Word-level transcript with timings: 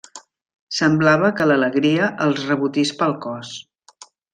Semblava 0.77 1.29
que 1.41 1.47
l'alegria 1.51 2.11
els 2.29 2.43
rebotís 2.49 2.97
pel 3.03 3.17
cos. 3.29 3.57